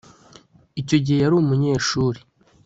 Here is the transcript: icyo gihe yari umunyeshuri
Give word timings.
icyo 0.81 0.97
gihe 1.05 1.19
yari 1.21 1.35
umunyeshuri 1.41 2.19